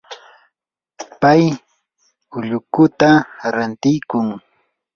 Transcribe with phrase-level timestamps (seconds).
[1.21, 1.41] pay
[2.37, 3.09] ullukuta
[3.55, 4.27] rantiykun.